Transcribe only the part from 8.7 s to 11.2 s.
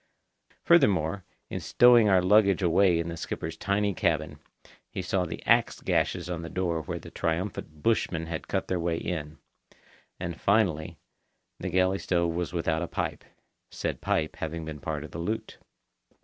way in. And, finally,